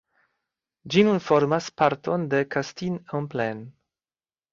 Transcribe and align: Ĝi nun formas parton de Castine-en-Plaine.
Ĝi 0.93 1.03
nun 1.07 1.19
formas 1.25 1.67
parton 1.81 2.23
de 2.31 2.39
Castine-en-Plaine. 2.55 3.63